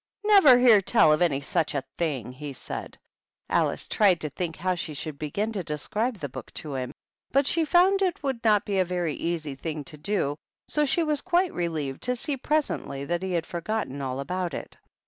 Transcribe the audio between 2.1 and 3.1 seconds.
he said.